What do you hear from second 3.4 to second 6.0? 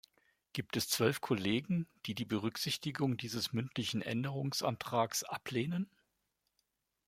mündlichen Änderungsantrags ablehnen?